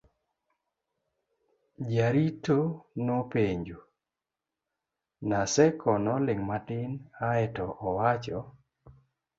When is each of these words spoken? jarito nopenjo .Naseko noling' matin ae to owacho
jarito 1.93 2.57
nopenjo 3.05 3.77
.Naseko 5.29 5.91
noling' 6.05 6.45
matin 6.49 6.89
ae 7.29 7.45
to 7.55 7.65
owacho 7.87 8.39